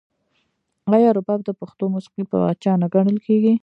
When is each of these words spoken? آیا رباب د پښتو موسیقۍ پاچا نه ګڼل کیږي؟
آیا 0.95 1.09
رباب 1.17 1.39
د 1.45 1.49
پښتو 1.59 1.83
موسیقۍ 1.93 2.23
پاچا 2.29 2.73
نه 2.81 2.87
ګڼل 2.93 3.17
کیږي؟ 3.25 3.53